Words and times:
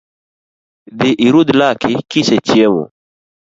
Dhi 0.97 1.09
irudh 1.27 1.51
laki 1.59 1.89
kisechiemo 2.09 2.83